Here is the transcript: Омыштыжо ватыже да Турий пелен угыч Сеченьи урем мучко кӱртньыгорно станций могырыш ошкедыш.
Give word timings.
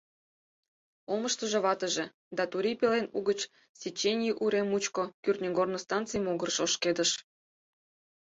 Омыштыжо 1.13 1.59
ватыже 1.65 2.05
да 2.37 2.43
Турий 2.51 2.77
пелен 2.79 3.05
угыч 3.17 3.39
Сеченьи 3.79 4.31
урем 4.43 4.67
мучко 4.71 5.03
кӱртньыгорно 5.23 5.79
станций 5.85 6.21
могырыш 6.25 6.57
ошкедыш. 6.65 7.11